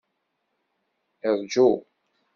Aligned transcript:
Rǧu! 1.37 1.69